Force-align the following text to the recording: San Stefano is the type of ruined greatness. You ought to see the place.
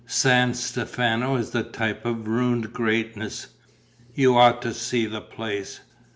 San 0.07 0.55
Stefano 0.55 1.35
is 1.35 1.51
the 1.51 1.61
type 1.61 2.07
of 2.07 2.27
ruined 2.27 2.73
greatness. 2.73 3.53
You 4.15 4.35
ought 4.35 4.59
to 4.63 4.73
see 4.73 5.05
the 5.05 5.21
place. 5.21 5.81